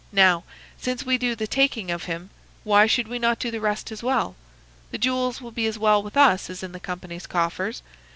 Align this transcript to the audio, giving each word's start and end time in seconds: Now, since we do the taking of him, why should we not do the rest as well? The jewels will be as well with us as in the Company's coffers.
Now, 0.13 0.43
since 0.79 1.05
we 1.05 1.19
do 1.19 1.35
the 1.35 1.45
taking 1.45 1.91
of 1.91 2.05
him, 2.05 2.31
why 2.63 2.87
should 2.87 3.07
we 3.07 3.19
not 3.19 3.37
do 3.37 3.51
the 3.51 3.61
rest 3.61 3.91
as 3.91 4.01
well? 4.01 4.35
The 4.89 4.97
jewels 4.97 5.41
will 5.41 5.51
be 5.51 5.67
as 5.67 5.77
well 5.77 6.01
with 6.01 6.17
us 6.17 6.49
as 6.49 6.63
in 6.63 6.71
the 6.71 6.79
Company's 6.79 7.27
coffers. 7.27 7.83